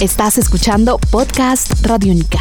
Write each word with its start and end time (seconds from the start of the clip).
Estás 0.00 0.38
escuchando 0.38 0.98
Podcast 1.10 1.84
Radio 1.84 2.12
Única. 2.12 2.38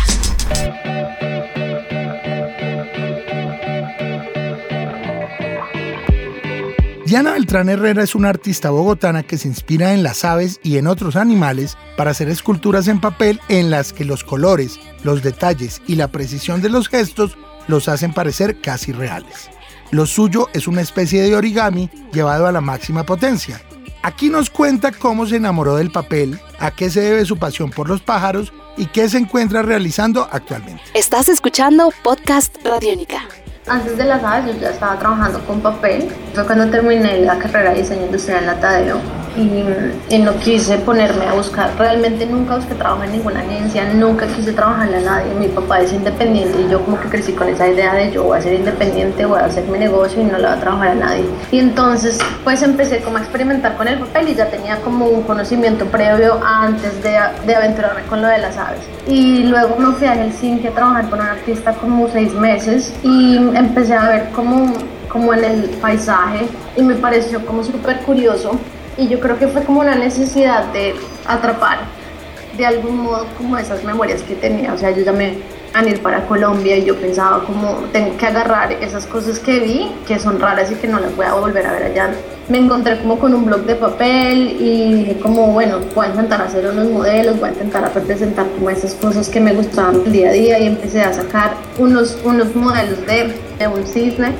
Diana 7.06 7.34
Beltrán 7.34 7.68
Herrera 7.68 8.02
es 8.02 8.16
una 8.16 8.30
artista 8.30 8.70
bogotana 8.70 9.24
que 9.24 9.38
se 9.38 9.50
inspira 9.50 9.94
en 9.94 10.04
las 10.04 10.24
aves 10.24 10.62
y 10.64 10.78
en 10.78 10.88
otros 10.88 11.18
animales 11.18 11.78
para 11.98 12.12
hacer 12.12 12.30
esculturas 12.30 12.88
en 12.88 13.02
papel 13.02 13.42
en 13.50 13.70
las 13.70 13.92
que 13.92 14.06
los 14.06 14.24
colores, 14.24 14.80
los 15.04 15.22
detalles 15.22 15.82
y 15.86 15.96
la 15.96 16.08
precisión 16.08 16.62
de 16.62 16.70
los 16.70 16.88
gestos 16.88 17.38
los 17.68 17.90
hacen 17.90 18.14
parecer 18.14 18.62
casi 18.62 18.94
reales. 18.94 19.50
Lo 19.92 20.06
suyo 20.06 20.48
es 20.54 20.70
una 20.70 20.80
especie 20.80 21.22
de 21.24 21.36
origami 21.36 21.90
llevado 22.14 22.48
a 22.48 22.54
la 22.54 22.62
máxima 22.62 23.06
potencia. 23.06 23.62
Aquí 24.02 24.30
nos 24.30 24.50
cuenta 24.50 24.92
cómo 24.92 25.26
se 25.26 25.36
enamoró 25.36 25.76
del 25.76 25.92
papel, 25.92 26.40
a 26.58 26.72
qué 26.72 26.90
se 26.90 27.02
debe 27.02 27.26
su 27.26 27.38
pasión 27.38 27.70
por 27.70 27.90
los 27.90 28.02
pájaros 28.02 28.54
y 28.78 28.86
qué 28.86 29.10
se 29.10 29.18
encuentra 29.18 29.62
realizando 29.62 30.28
actualmente. 30.32 30.82
Estás 30.94 31.28
escuchando 31.28 31.92
Podcast 32.02 32.56
Radiónica. 32.64 33.26
Antes 33.68 33.98
de 33.98 34.06
las 34.06 34.24
aves 34.24 34.56
yo 34.56 34.62
ya 34.62 34.70
estaba 34.72 34.98
trabajando 34.98 35.46
con 35.46 35.60
papel. 35.60 36.08
Fue 36.34 36.46
cuando 36.46 36.70
terminé 36.70 37.20
la 37.20 37.38
carrera 37.38 37.72
de 37.74 37.82
diseño 37.82 38.06
industrial 38.06 38.40
en 38.40 38.48
la 38.48 38.60
Tadeo 38.60 39.19
y, 39.40 40.18
no 40.20 40.36
quise 40.38 40.78
ponerme 40.80 41.26
a 41.26 41.34
buscar. 41.34 41.72
Realmente 41.78 42.26
nunca 42.26 42.58
busqué 42.58 42.76
trabajo 42.76 43.04
en 43.04 43.14
ninguna 43.14 43.40
agencia, 43.40 43.86
nunca 43.94 44.28
quise 44.28 44.52
trabajar 44.52 44.94
a 44.94 45.00
nadie. 45.00 45.34
Mi 45.36 45.48
papá 45.48 45.80
es 45.80 45.94
independiente 45.94 46.62
y 46.62 46.70
yo 46.70 46.84
como 46.84 47.00
que 47.00 47.08
crecí 47.08 47.32
con 47.34 47.48
esa 47.48 47.68
idea 47.68 47.94
de 47.94 48.12
yo 48.12 48.24
voy 48.24 48.38
a 48.38 48.42
ser 48.42 48.54
independiente, 48.54 49.26
voy 49.26 49.40
a 49.40 49.46
hacer 49.46 49.64
mi 49.66 49.80
negocio 49.80 50.22
y 50.22 50.26
no 50.26 50.38
le 50.38 50.44
voy 50.44 50.58
a 50.58 50.60
trabajar 50.60 50.90
a 50.90 50.96
nadie. 50.96 51.26
Y 51.52 51.60
entonces 51.60 52.20
pues 52.44 52.62
empecé 52.64 53.00
como 53.02 53.18
a 53.18 53.22
experimentar 53.22 53.78
con 53.78 53.88
el 53.88 54.00
papel 54.00 54.30
y 54.30 54.36
ya 54.36 54.50
tenía 54.50 54.78
como 54.82 55.06
un 55.06 55.24
conocimiento 55.24 55.86
previo 55.86 56.40
antes 56.44 57.02
de, 57.02 57.18
de 57.46 57.56
aventurarme 57.56 58.02
con 58.04 58.22
lo 58.22 58.28
de 58.28 58.40
las 58.40 58.58
aves. 58.58 58.82
Y 59.08 59.44
luego 59.44 59.76
me 59.78 59.94
fui 59.94 60.08
a 60.08 60.16
Helsinki 60.16 60.68
a 60.68 60.72
trabajar 60.72 61.10
con 61.10 61.20
un 61.22 61.28
artista 61.28 61.74
como 61.74 62.08
seis 62.10 62.34
meses 62.34 62.94
y 63.04 63.38
empecé 63.56 63.96
a 63.96 64.10
ver 64.10 64.30
como, 64.32 64.74
como 65.08 65.34
en 65.34 65.44
el 65.44 65.64
paisaje 65.82 66.48
y 66.76 66.82
me 66.82 66.96
pareció 66.96 67.46
como 67.46 67.64
súper 67.64 68.00
curioso 68.02 68.60
y 69.00 69.08
yo 69.08 69.20
creo 69.20 69.38
que 69.38 69.48
fue 69.48 69.64
como 69.64 69.80
una 69.80 69.96
necesidad 69.96 70.66
de 70.74 70.96
atrapar 71.28 71.80
de 72.58 72.66
algún 72.66 73.04
modo 73.04 73.26
como 73.38 73.58
esas 73.58 73.84
memorias 73.84 74.22
que 74.22 74.36
tenía, 74.36 74.74
o 74.74 74.78
sea, 74.78 74.92
yo 74.92 75.12
me 75.14 75.38
a 75.74 75.84
ir 75.88 76.02
para 76.02 76.26
Colombia 76.26 76.78
y 76.78 76.86
yo 76.86 76.96
pensaba 76.96 77.44
como 77.46 77.76
tengo 77.94 78.18
que 78.18 78.26
agarrar 78.26 78.72
esas 78.72 79.06
cosas 79.06 79.40
que 79.40 79.60
vi, 79.60 79.92
que 80.08 80.18
son 80.18 80.40
raras 80.40 80.72
y 80.72 80.76
que 80.76 80.88
no 80.88 81.00
las 81.00 81.16
voy 81.16 81.26
a 81.26 81.34
volver 81.34 81.66
a 81.66 81.74
ver 81.74 81.84
allá. 81.84 82.10
Me 82.48 82.58
encontré 82.58 82.98
como 83.00 83.20
con 83.20 83.36
un 83.36 83.46
blog 83.46 83.62
de 83.62 83.76
papel 83.76 84.58
y 84.60 84.94
dije 84.96 85.20
como 85.22 85.54
bueno, 85.54 85.80
voy 85.94 86.08
a 86.08 86.10
intentar 86.10 86.42
hacer 86.42 86.66
unos 86.66 86.90
modelos, 86.90 87.40
voy 87.40 87.50
a 87.50 87.52
intentar 87.52 87.94
representar 87.94 88.48
como 88.58 88.70
esas 88.72 88.96
cosas 88.96 89.30
que 89.30 89.40
me 89.40 89.54
gustaban 89.54 90.02
el 90.06 90.12
día 90.12 90.30
a 90.30 90.34
día 90.34 90.60
y 90.60 90.68
empecé 90.68 91.02
a 91.02 91.14
sacar 91.14 91.54
unos, 91.78 92.18
unos 92.24 92.56
modelos 92.56 93.06
de, 93.06 93.36
de 93.60 93.68
un 93.68 93.86
cisne 93.86 94.34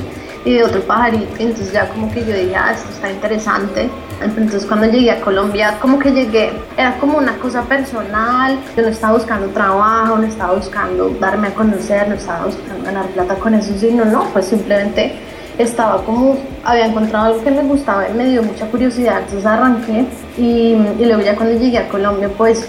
y 0.46 0.54
de 0.54 0.64
otro 0.64 0.82
pajarito. 0.82 1.28
Entonces 1.40 1.72
ya 1.72 1.88
como 1.90 2.12
que 2.12 2.22
yo 2.22 2.34
dije, 2.34 2.56
ah, 2.56 2.72
esto 2.74 2.90
está 2.90 3.12
interesante. 3.12 3.90
Entonces 4.22 4.66
cuando 4.66 4.88
llegué 4.88 5.12
a 5.12 5.22
Colombia, 5.22 5.78
como 5.82 6.00
que 6.00 6.12
llegué, 6.12 6.52
era 6.78 6.98
como 6.98 7.18
una 7.18 7.38
cosa 7.38 7.64
personal. 7.64 8.60
Yo 8.76 8.84
no 8.84 8.90
estaba 8.90 9.14
buscando 9.14 9.48
trabajo, 9.48 10.18
no 10.18 10.28
estaba 10.28 10.54
buscando 10.56 11.10
darme 11.20 11.50
a 11.50 11.54
conocer, 11.54 12.08
no 12.08 12.16
estaba 12.16 12.46
buscando 12.46 12.84
ganar 12.84 13.06
plata 13.08 13.36
con 13.36 13.54
eso, 13.54 13.74
sino 13.78 14.06
no, 14.06 14.26
pues 14.34 14.46
simplemente 14.46 15.14
estaba 15.58 16.02
como, 16.04 16.38
había 16.64 16.86
encontrado 16.86 17.26
algo 17.26 17.44
que 17.44 17.52
me 17.52 17.64
gustaba 17.64 18.08
y 18.10 18.14
me 18.14 18.26
dio 18.26 18.42
mucha 18.42 18.66
curiosidad, 18.68 19.20
entonces 19.20 19.46
arranqué 19.46 20.06
y, 20.38 20.74
y 20.98 21.06
luego 21.06 21.22
ya 21.22 21.36
cuando 21.36 21.60
llegué 21.60 21.80
a 21.80 21.90
Colombia 21.90 22.30
pues 22.38 22.66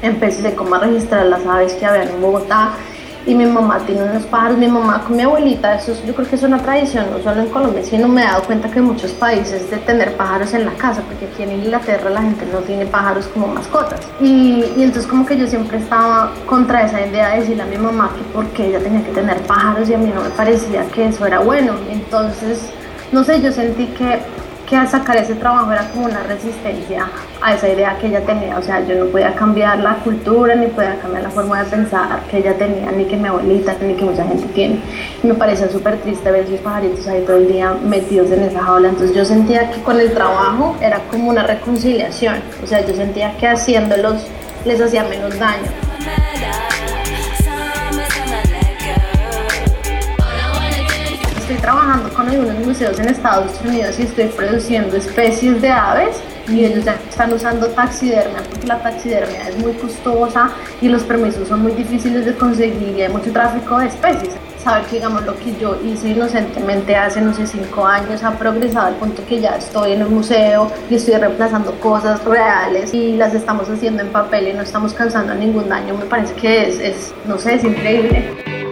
empecé 0.00 0.54
como 0.54 0.74
a 0.74 0.78
registrar 0.78 1.26
las 1.26 1.44
aves 1.46 1.74
que 1.74 1.84
había 1.84 2.04
en 2.04 2.22
Bogotá 2.22 2.72
y 3.26 3.34
mi 3.34 3.46
mamá 3.46 3.78
tiene 3.86 4.02
unos 4.02 4.24
pájaros, 4.24 4.58
mi 4.58 4.68
mamá 4.68 5.02
con 5.04 5.16
mi 5.16 5.22
abuelita, 5.22 5.76
eso 5.76 5.94
yo 6.06 6.14
creo 6.14 6.28
que 6.28 6.36
es 6.36 6.42
una 6.42 6.58
tradición, 6.58 7.06
no 7.10 7.22
solo 7.22 7.42
en 7.42 7.48
Colombia, 7.48 7.82
sino 7.82 8.06
me 8.08 8.22
he 8.22 8.24
dado 8.24 8.42
cuenta 8.42 8.70
que 8.70 8.80
en 8.80 8.86
muchos 8.86 9.12
países 9.12 9.70
de 9.70 9.78
tener 9.78 10.14
pájaros 10.16 10.52
en 10.52 10.66
la 10.66 10.72
casa, 10.72 11.02
porque 11.02 11.26
aquí 11.26 11.42
en 11.42 11.52
Inglaterra 11.52 12.10
la 12.10 12.22
gente 12.22 12.46
no 12.52 12.58
tiene 12.58 12.86
pájaros 12.86 13.26
como 13.28 13.46
mascotas. 13.48 14.00
Y, 14.20 14.64
y 14.76 14.82
entonces 14.82 15.06
como 15.06 15.24
que 15.24 15.38
yo 15.38 15.46
siempre 15.46 15.78
estaba 15.78 16.32
contra 16.46 16.84
esa 16.84 17.06
idea 17.06 17.30
de 17.30 17.40
decirle 17.40 17.62
a 17.62 17.66
mi 17.66 17.78
mamá 17.78 18.10
que 18.14 18.22
porque 18.34 18.68
ella 18.68 18.80
tenía 18.80 19.02
que 19.02 19.12
tener 19.12 19.38
pájaros 19.42 19.88
y 19.88 19.94
a 19.94 19.98
mí 19.98 20.12
no 20.14 20.22
me 20.22 20.30
parecía 20.30 20.84
que 20.88 21.06
eso 21.06 21.26
era 21.26 21.38
bueno. 21.38 21.74
Entonces, 21.90 22.70
no 23.12 23.24
sé, 23.24 23.40
yo 23.40 23.52
sentí 23.52 23.86
que 23.86 24.20
que 24.68 24.76
al 24.76 24.88
sacar 24.88 25.16
ese 25.16 25.34
trabajo 25.34 25.70
era 25.72 25.88
como 25.90 26.06
una 26.06 26.22
resistencia 26.22 27.08
a 27.40 27.54
esa 27.54 27.68
idea 27.68 27.96
que 27.98 28.06
ella 28.06 28.20
tenía, 28.24 28.58
o 28.58 28.62
sea, 28.62 28.80
yo 28.86 28.96
no 28.96 29.10
podía 29.10 29.34
cambiar 29.34 29.78
la 29.80 29.96
cultura, 29.96 30.54
ni 30.54 30.66
podía 30.68 30.96
cambiar 31.00 31.24
la 31.24 31.30
forma 31.30 31.62
de 31.62 31.70
pensar 31.70 32.20
que 32.30 32.38
ella 32.38 32.54
tenía, 32.56 32.90
ni 32.92 33.04
que 33.04 33.16
mi 33.16 33.28
abuelita, 33.28 33.76
ni 33.80 33.94
que 33.94 34.04
mucha 34.04 34.24
gente 34.24 34.46
tiene. 34.54 34.80
Y 35.22 35.26
me 35.26 35.34
parecía 35.34 35.68
súper 35.68 35.98
triste 35.98 36.30
ver 36.30 36.46
sus 36.46 36.60
pajaritos 36.60 37.06
ahí 37.06 37.22
todo 37.26 37.36
el 37.36 37.48
día 37.48 37.74
metidos 37.84 38.30
en 38.30 38.42
esa 38.44 38.62
jaula, 38.62 38.88
entonces 38.88 39.14
yo 39.14 39.24
sentía 39.24 39.70
que 39.70 39.82
con 39.82 40.00
el 40.00 40.12
trabajo 40.12 40.76
era 40.80 41.00
como 41.10 41.30
una 41.30 41.42
reconciliación, 41.42 42.36
o 42.62 42.66
sea, 42.66 42.84
yo 42.86 42.94
sentía 42.94 43.36
que 43.36 43.48
haciéndolos 43.48 44.26
les 44.64 44.80
hacía 44.80 45.04
menos 45.04 45.38
daño. 45.38 45.93
Trabajando 51.64 52.10
con 52.10 52.28
algunos 52.28 52.58
museos 52.58 52.98
en 52.98 53.08
Estados 53.08 53.52
Unidos 53.64 53.98
y 53.98 54.02
estoy 54.02 54.26
produciendo 54.26 54.98
especies 54.98 55.62
de 55.62 55.70
aves 55.70 56.20
y 56.46 56.62
ellos 56.62 56.84
ya 56.84 56.94
están 57.08 57.32
usando 57.32 57.68
taxidermia 57.68 58.42
porque 58.50 58.66
la 58.66 58.82
taxidermia 58.82 59.48
es 59.48 59.56
muy 59.56 59.72
costosa 59.72 60.50
y 60.82 60.90
los 60.90 61.02
permisos 61.04 61.48
son 61.48 61.62
muy 61.62 61.72
difíciles 61.72 62.26
de 62.26 62.34
conseguir 62.34 62.94
y 62.98 63.00
hay 63.00 63.08
mucho 63.10 63.32
tráfico 63.32 63.78
de 63.78 63.86
especies. 63.86 64.34
Saber 64.62 64.84
que 64.84 64.96
digamos 64.96 65.24
lo 65.24 65.34
que 65.38 65.56
yo 65.58 65.80
hice 65.82 66.10
inocentemente 66.10 66.96
hace 66.96 67.22
no 67.22 67.32
sé 67.32 67.46
cinco 67.46 67.86
años 67.86 68.22
ha 68.22 68.32
progresado 68.32 68.88
al 68.88 68.96
punto 68.96 69.24
que 69.26 69.40
ya 69.40 69.56
estoy 69.56 69.92
en 69.92 70.02
un 70.02 70.16
museo 70.16 70.70
y 70.90 70.96
estoy 70.96 71.14
reemplazando 71.14 71.72
cosas 71.80 72.22
reales 72.24 72.92
y 72.92 73.16
las 73.16 73.32
estamos 73.32 73.70
haciendo 73.70 74.02
en 74.02 74.08
papel 74.08 74.48
y 74.48 74.52
no 74.52 74.60
estamos 74.60 74.92
causando 74.92 75.34
ningún 75.34 75.70
daño. 75.70 75.96
Me 75.96 76.04
parece 76.04 76.34
que 76.34 76.68
es, 76.68 76.78
es 76.78 77.14
no 77.26 77.38
sé, 77.38 77.54
es 77.54 77.64
increíble. 77.64 78.63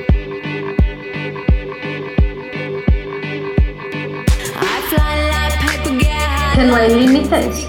No 6.62 6.76
hay 6.76 6.94
límites, 6.94 7.66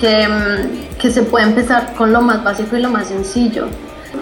que, 0.00 0.28
mm, 0.28 0.98
que 0.98 1.10
se 1.10 1.22
puede 1.22 1.46
empezar 1.46 1.94
con 1.94 2.12
lo 2.12 2.20
más 2.20 2.42
básico 2.42 2.76
y 2.76 2.80
lo 2.80 2.90
más 2.90 3.08
sencillo. 3.08 3.66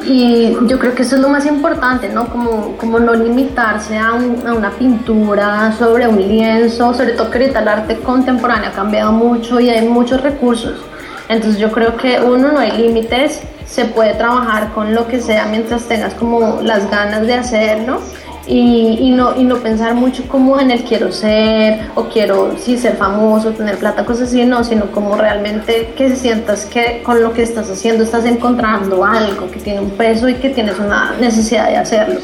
Y 0.05 0.57
yo 0.67 0.79
creo 0.79 0.95
que 0.95 1.03
eso 1.03 1.17
es 1.17 1.23
lo 1.23 1.29
más 1.29 1.47
importante, 1.47 2.09
¿no? 2.09 2.29
Como, 2.29 2.77
como 2.77 2.99
no 2.99 3.15
limitarse 3.15 3.97
a, 3.97 4.11
a, 4.11 4.15
una 4.55 4.71
pintura 4.71 5.73
sobre 5.79 6.07
un 6.07 6.17
lienzo, 6.17 6.95
sobre 6.95 7.13
todo 7.13 7.31
que 7.31 7.39
ahorita 7.39 7.61
el 7.61 7.69
arte 7.69 7.97
contemporáneo 7.99 8.71
ha 8.71 8.73
cambiado 8.73 9.13
mucho 9.13 9.61
y 9.61 9.71
hay 9.71 9.87
muchos 9.89 10.21
recursos. 10.21 10.85
Entonces 11.29 11.61
yo 11.61 11.71
creo 11.73 11.97
que 11.97 12.21
uno 12.21 12.53
no 12.53 12.59
hay 12.59 12.73
límites, 12.73 13.43
se 13.67 13.85
puede 13.85 14.15
trabajar 14.15 14.73
con 14.73 14.95
lo 14.95 15.07
que 15.07 15.21
sea 15.21 15.47
mientras 15.47 15.85
tengas 15.85 16.15
como 16.15 16.61
las 16.63 16.91
ganas 16.91 17.27
de 17.27 17.35
hacerlo 17.35 18.01
y, 18.49 19.11
no, 19.11 19.37
y 19.37 19.45
no 19.45 19.57
pensar 19.59 19.95
mucho 19.95 20.27
como 20.27 20.59
en 20.59 20.71
el 20.71 20.83
quiero 20.83 21.13
ser 21.13 21.91
o 21.95 22.05
quiero 22.05 22.57
sí, 22.59 22.79
ser 22.79 22.97
famoso, 22.97 23.53
tener 23.53 23.77
plata, 23.77 24.05
cosas 24.05 24.29
así, 24.29 24.45
no, 24.45 24.65
sino 24.65 24.91
como 24.91 25.17
realmente 25.17 25.93
que 25.97 26.17
sientas 26.17 26.65
que 26.65 27.03
con 27.03 27.23
lo 27.23 27.33
que 27.33 27.43
estás 27.43 27.71
haciendo 27.71 28.05
estás 28.05 28.25
encontrando 28.25 29.05
algo 29.05 29.51
que 29.51 29.61
tiene 29.61 29.81
un 29.81 29.91
peso 29.91 30.29
y 30.29 30.35
que 30.35 30.51
tienes 30.51 30.79
una 30.79 31.15
necesidad 31.21 31.69
de 31.69 31.77
hacerlo. 31.77 32.21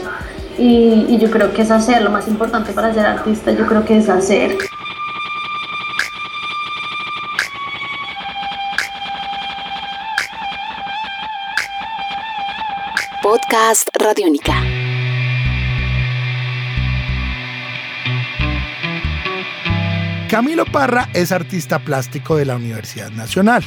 Y, 0.57 1.19
yo 1.19 1.31
creo 1.31 1.53
que 1.53 1.63
es 1.63 1.71
hacer, 1.71 2.03
lo 2.03 2.11
más 2.11 2.27
importante 2.29 2.73
para 2.73 2.93
ser 2.93 3.07
artista, 3.07 3.51
yo 3.51 3.67
creo 3.67 3.85
que 3.85 3.99
es 3.99 4.09
hacer. 4.09 4.57
Podcast 13.23 13.89
Radiónica. 13.99 14.84
Camilo 20.35 20.65
Parra 20.65 21.09
es 21.15 21.31
artista 21.31 21.79
plástico 21.79 22.35
de 22.35 22.45
la 22.45 22.57
Universidad 22.57 23.13
Nacional, 23.13 23.63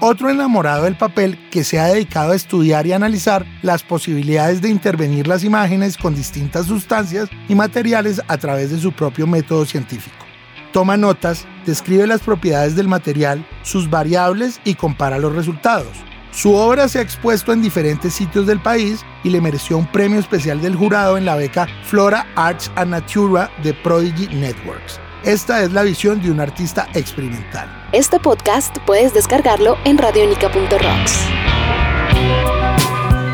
otro 0.00 0.28
enamorado 0.28 0.84
del 0.84 0.94
papel 0.94 1.38
que 1.50 1.64
se 1.64 1.78
ha 1.78 1.86
dedicado 1.86 2.32
a 2.32 2.36
estudiar 2.36 2.86
y 2.86 2.92
analizar 2.92 3.46
las 3.62 3.82
posibilidades 3.82 4.60
de 4.60 4.68
intervenir 4.68 5.26
las 5.26 5.44
imágenes 5.44 5.96
con 5.96 6.14
distintas 6.14 6.66
sustancias 6.66 7.30
y 7.48 7.54
materiales 7.54 8.20
a 8.28 8.36
través 8.36 8.70
de 8.70 8.78
su 8.78 8.92
propio 8.92 9.26
método 9.26 9.64
científico. 9.64 10.26
Toma 10.74 10.98
notas, 10.98 11.46
describe 11.64 12.06
las 12.06 12.20
propiedades 12.20 12.76
del 12.76 12.86
material, 12.86 13.42
sus 13.62 13.88
variables 13.88 14.60
y 14.62 14.74
compara 14.74 15.18
los 15.18 15.34
resultados. 15.34 15.96
Su 16.32 16.52
obra 16.54 16.86
se 16.88 16.98
ha 16.98 17.02
expuesto 17.02 17.54
en 17.54 17.62
diferentes 17.62 18.12
sitios 18.12 18.46
del 18.46 18.60
país 18.60 19.06
y 19.24 19.30
le 19.30 19.40
mereció 19.40 19.78
un 19.78 19.90
premio 19.90 20.20
especial 20.20 20.60
del 20.60 20.76
jurado 20.76 21.16
en 21.16 21.24
la 21.24 21.36
beca 21.36 21.66
Flora 21.84 22.26
Arts 22.36 22.70
and 22.76 22.90
Natura 22.90 23.50
de 23.62 23.72
Prodigy 23.72 24.26
Networks. 24.34 25.00
Esta 25.24 25.62
es 25.62 25.70
la 25.74 25.82
visión 25.82 26.22
de 26.22 26.30
un 26.30 26.40
artista 26.40 26.88
experimental. 26.94 27.68
Este 27.92 28.18
podcast 28.18 28.78
puedes 28.86 29.12
descargarlo 29.12 29.76
en 29.84 29.98
radionica.rocks. 29.98 31.28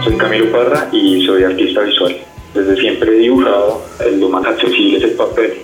Soy 0.02 0.16
Camilo 0.16 0.50
Parra 0.50 0.88
y 0.90 1.24
soy 1.24 1.44
artista 1.44 1.82
visual. 1.82 2.16
Desde 2.54 2.76
siempre 2.80 3.10
he 3.10 3.18
dibujado, 3.20 3.84
lo 4.18 4.28
más 4.30 4.44
accesible 4.46 4.98
es 4.98 5.04
el 5.04 5.12
papel, 5.12 5.62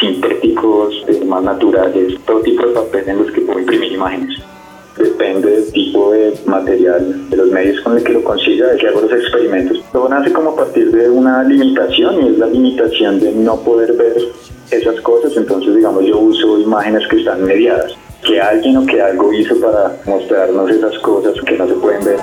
sintéticos, 0.00 1.04
más 1.26 1.44
naturales, 1.44 2.18
todo 2.26 2.40
tipo 2.40 2.66
de 2.66 2.72
papel 2.72 3.08
en 3.08 3.18
los 3.18 3.30
que 3.30 3.40
puedo 3.42 3.60
imprimir 3.60 3.92
imágenes. 3.92 4.42
Depende 4.98 5.52
del 5.52 5.72
tipo 5.72 6.10
de 6.10 6.34
material, 6.46 7.30
de 7.30 7.36
los 7.36 7.46
medios 7.46 7.80
con 7.82 7.94
los 7.94 8.02
que 8.02 8.12
lo 8.12 8.24
consiga, 8.24 8.66
de 8.66 8.76
que 8.76 8.88
hago 8.88 9.02
los 9.02 9.12
experimentos. 9.12 9.80
Todo 9.92 10.08
nace 10.08 10.32
como 10.32 10.50
a 10.50 10.56
partir 10.56 10.90
de 10.90 11.08
una 11.08 11.44
limitación 11.44 12.24
y 12.24 12.28
es 12.30 12.38
la 12.38 12.46
limitación 12.48 13.20
de 13.20 13.30
no 13.30 13.60
poder 13.60 13.92
ver 13.92 14.16
esas 14.70 15.00
cosas, 15.00 15.36
entonces 15.36 15.74
digamos 15.74 16.04
yo 16.04 16.18
uso 16.18 16.58
imágenes 16.58 17.06
que 17.08 17.18
están 17.18 17.44
mediadas 17.44 17.92
que 18.24 18.40
alguien 18.40 18.76
o 18.76 18.86
que 18.86 19.00
algo 19.00 19.32
hizo 19.32 19.58
para 19.60 19.96
mostrarnos 20.04 20.70
esas 20.70 20.98
cosas 20.98 21.34
que 21.46 21.56
no 21.56 21.66
se 21.66 21.74
pueden 21.74 22.04
ver. 22.04 22.18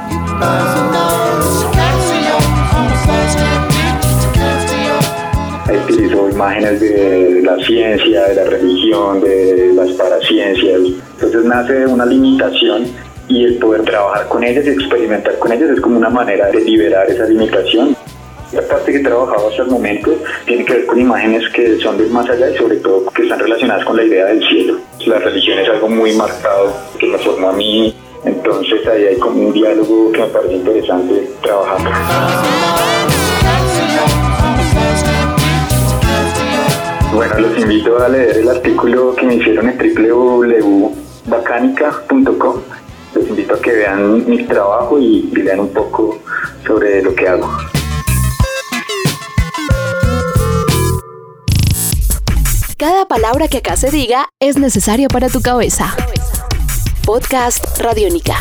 Utilizo 5.83 6.29
imágenes 6.29 6.79
de 6.79 7.41
la 7.43 7.57
ciencia, 7.65 8.23
de 8.25 8.35
la 8.35 8.43
religión, 8.45 9.21
de 9.21 9.73
las 9.75 9.91
paraciencias. 9.91 10.81
Entonces 11.15 11.43
nace 11.43 11.87
una 11.87 12.05
limitación 12.05 12.85
y 13.27 13.43
el 13.43 13.57
poder 13.57 13.83
trabajar 13.83 14.27
con 14.27 14.43
ellas 14.43 14.65
y 14.65 14.69
experimentar 14.69 15.37
con 15.39 15.51
ellas 15.51 15.71
es 15.71 15.81
como 15.81 15.97
una 15.97 16.09
manera 16.09 16.47
de 16.47 16.61
liberar 16.61 17.09
esa 17.09 17.25
limitación. 17.25 17.95
La 18.53 18.61
parte 18.61 18.93
que 18.93 18.99
he 18.99 19.03
trabajado 19.03 19.49
hasta 19.49 19.63
el 19.63 19.69
momento 19.69 20.11
tiene 20.45 20.63
que 20.63 20.73
ver 20.73 20.85
con 20.85 20.97
imágenes 20.99 21.43
que 21.53 21.77
son 21.79 21.97
del 21.97 22.09
más 22.09 22.29
allá 22.29 22.49
y 22.49 22.57
sobre 22.57 22.77
todo 22.77 23.05
que 23.13 23.23
están 23.23 23.39
relacionadas 23.39 23.83
con 23.83 23.97
la 23.97 24.03
idea 24.03 24.23
del 24.25 24.39
cielo. 24.47 24.77
La 25.05 25.19
religión 25.19 25.59
es 25.59 25.67
algo 25.69 25.89
muy 25.89 26.13
marcado 26.13 26.73
que 26.97 27.07
me 27.07 27.17
formó 27.17 27.49
a 27.49 27.53
mí, 27.53 27.93
entonces 28.23 28.87
ahí 28.87 29.03
hay 29.05 29.17
como 29.17 29.47
un 29.47 29.53
diálogo 29.53 30.13
que 30.13 30.19
me 30.19 30.27
parece 30.27 30.53
interesante 30.53 31.29
trabajar. 31.41 31.77
Bueno, 37.13 37.39
los 37.39 37.57
invito 37.57 38.01
a 38.01 38.07
leer 38.07 38.37
el 38.37 38.47
artículo 38.49 39.13
que 39.15 39.25
me 39.25 39.35
hicieron 39.35 39.69
en 39.69 39.77
www.bacanica.com. 39.77 42.61
Les 43.15 43.27
invito 43.27 43.55
a 43.55 43.61
que 43.61 43.71
vean 43.71 44.29
mi 44.29 44.43
trabajo 44.43 44.97
y 44.99 45.23
lean 45.33 45.59
un 45.59 45.73
poco 45.73 46.19
sobre 46.65 47.01
lo 47.01 47.13
que 47.15 47.27
hago. 47.27 47.49
Cada 52.77 53.07
palabra 53.07 53.47
que 53.47 53.57
acá 53.57 53.75
se 53.75 53.89
diga 53.89 54.29
es 54.39 54.55
necesaria 54.55 55.07
para 55.07 55.29
tu 55.29 55.41
cabeza. 55.41 55.95
Podcast 57.03 57.65
Radiónica. 57.79 58.35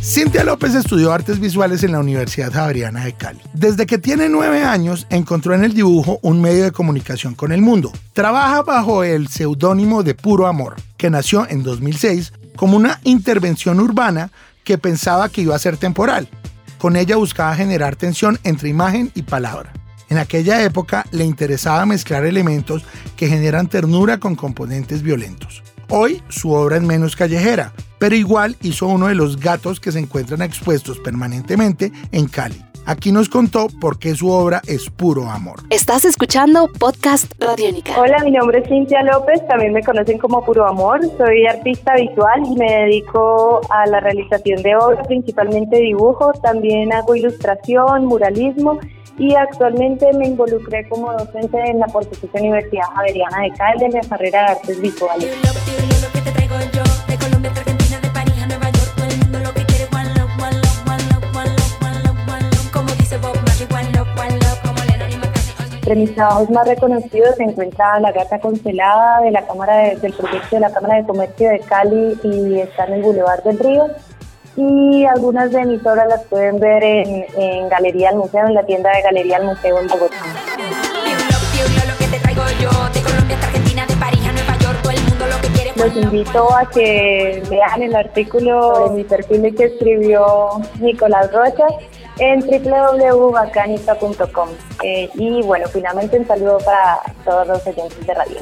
Cintia 0.00 0.44
López 0.44 0.74
estudió 0.74 1.12
artes 1.12 1.38
visuales 1.38 1.82
en 1.84 1.92
la 1.92 2.00
Universidad 2.00 2.50
Javeriana 2.50 3.04
de 3.04 3.12
Cali. 3.12 3.40
Desde 3.52 3.84
que 3.84 3.98
tiene 3.98 4.30
nueve 4.30 4.64
años, 4.64 5.06
encontró 5.10 5.54
en 5.54 5.62
el 5.62 5.74
dibujo 5.74 6.18
un 6.22 6.40
medio 6.40 6.64
de 6.64 6.72
comunicación 6.72 7.34
con 7.34 7.52
el 7.52 7.60
mundo. 7.60 7.92
Trabaja 8.14 8.62
bajo 8.62 9.04
el 9.04 9.28
seudónimo 9.28 10.02
de 10.02 10.14
Puro 10.14 10.46
Amor, 10.46 10.76
que 10.96 11.10
nació 11.10 11.46
en 11.50 11.62
2006 11.62 12.32
como 12.56 12.78
una 12.78 12.98
intervención 13.04 13.78
urbana 13.78 14.30
que 14.64 14.78
pensaba 14.78 15.28
que 15.28 15.42
iba 15.42 15.54
a 15.54 15.58
ser 15.58 15.76
temporal. 15.76 16.28
Con 16.78 16.96
ella 16.96 17.16
buscaba 17.16 17.54
generar 17.54 17.96
tensión 17.96 18.38
entre 18.44 18.68
imagen 18.68 19.10
y 19.14 19.22
palabra. 19.22 19.72
En 20.08 20.18
aquella 20.18 20.62
época 20.62 21.06
le 21.10 21.24
interesaba 21.24 21.86
mezclar 21.86 22.26
elementos 22.26 22.84
que 23.16 23.28
generan 23.28 23.68
ternura 23.68 24.18
con 24.18 24.34
componentes 24.34 25.02
violentos. 25.02 25.62
Hoy 25.88 26.22
su 26.28 26.52
obra 26.52 26.76
es 26.76 26.82
menos 26.82 27.16
callejera, 27.16 27.72
pero 27.98 28.14
igual 28.14 28.56
hizo 28.62 28.86
uno 28.86 29.06
de 29.06 29.14
los 29.14 29.38
gatos 29.38 29.78
que 29.78 29.92
se 29.92 29.98
encuentran 29.98 30.42
expuestos 30.42 30.98
permanentemente 30.98 31.92
en 32.12 32.26
Cali. 32.26 32.62
Aquí 32.92 33.10
nos 33.10 33.30
contó 33.30 33.68
por 33.80 33.98
qué 33.98 34.14
su 34.14 34.28
obra 34.28 34.60
es 34.66 34.90
puro 34.90 35.30
amor. 35.30 35.60
Estás 35.70 36.04
escuchando 36.04 36.68
Podcast 36.78 37.32
Radiónica. 37.38 37.98
Hola, 37.98 38.18
mi 38.22 38.32
nombre 38.32 38.58
es 38.58 38.68
Cintia 38.68 39.02
López, 39.02 39.40
también 39.48 39.72
me 39.72 39.82
conocen 39.82 40.18
como 40.18 40.44
Puro 40.44 40.68
Amor. 40.68 41.00
Soy 41.16 41.46
artista 41.46 41.94
visual 41.94 42.42
y 42.44 42.54
me 42.54 42.70
dedico 42.70 43.62
a 43.70 43.86
la 43.86 43.98
realización 44.00 44.62
de 44.62 44.76
obras, 44.76 45.06
principalmente 45.06 45.78
dibujo. 45.78 46.32
También 46.42 46.92
hago 46.92 47.16
ilustración, 47.16 48.04
muralismo 48.04 48.78
y 49.16 49.34
actualmente 49.36 50.12
me 50.12 50.26
involucré 50.26 50.86
como 50.90 51.14
docente 51.14 51.58
en 51.64 51.78
la 51.78 51.86
Pontificia 51.86 52.40
Universidad 52.40 52.88
Javeriana 52.94 53.40
de 53.40 53.52
Cali 53.52 53.84
en 53.86 53.92
la 53.92 54.00
carrera 54.02 54.40
de 54.42 54.50
artes 54.50 54.80
visuales. 54.82 55.34
Entre 65.82 65.96
mis 65.96 66.14
trabajos 66.14 66.48
más 66.50 66.64
reconocidos 66.64 67.34
se 67.34 67.42
encuentra 67.42 67.98
La 67.98 68.12
Gata 68.12 68.38
Concelada 68.38 69.20
de 69.20 69.32
la 69.32 69.44
Cámara 69.44 69.78
del 69.96 70.12
proyecto 70.12 70.54
de 70.54 70.60
la 70.60 70.72
Cámara 70.72 70.98
de 70.98 71.04
Comercio 71.04 71.50
de 71.50 71.58
Cali 71.58 72.16
y 72.22 72.60
está 72.60 72.84
en 72.84 72.92
el 72.92 73.02
Boulevard 73.02 73.42
del 73.42 73.58
Río. 73.58 73.88
Y 74.54 75.04
algunas 75.06 75.50
de 75.50 75.64
mis 75.64 75.84
obras 75.84 76.06
las 76.06 76.22
pueden 76.26 76.60
ver 76.60 76.84
en, 76.84 77.26
en 77.36 77.68
Galería 77.68 78.10
al 78.10 78.16
Museo, 78.16 78.46
en 78.46 78.54
la 78.54 78.64
tienda 78.64 78.92
de 78.92 79.02
Galería 79.02 79.38
al 79.38 79.46
Museo 79.46 79.80
en 79.80 79.88
Bogotá. 79.88 80.18
Los 85.82 85.96
invito 85.96 86.54
a 86.56 86.70
que 86.70 87.42
vean 87.50 87.82
el 87.82 87.96
artículo 87.96 88.76
sobre 88.76 88.98
mi 88.98 89.02
perfil 89.02 89.52
que 89.56 89.64
escribió 89.64 90.60
Nicolás 90.78 91.32
Rocha 91.32 91.66
en 92.20 92.38
www.bacanica.com. 92.40 94.48
Eh, 94.84 95.10
y 95.14 95.42
bueno, 95.42 95.66
finalmente 95.72 96.20
un 96.20 96.28
saludo 96.28 96.58
para 96.58 97.00
todos 97.24 97.48
los 97.48 97.66
oyentes 97.66 98.06
de 98.06 98.14
Radio 98.14 98.36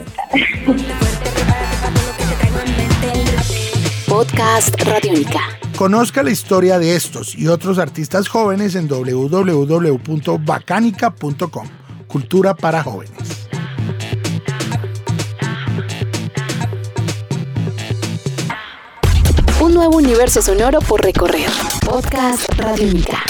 Podcast 4.07 4.79
Radiónica. 4.83 5.41
Conozca 5.79 6.23
la 6.23 6.33
historia 6.33 6.79
de 6.79 6.95
estos 6.95 7.35
y 7.35 7.49
otros 7.49 7.79
artistas 7.79 8.29
jóvenes 8.29 8.75
en 8.75 8.87
www.bacanica.com. 8.87 11.69
Cultura 12.07 12.55
para 12.55 12.83
jóvenes. 12.83 13.40
Un 19.71 19.77
nuevo 19.77 19.99
universo 19.99 20.43
sonoro 20.43 20.81
por 20.81 21.01
recorrer. 21.01 21.49
Podcast 21.87 22.49
Radiónica. 22.57 23.23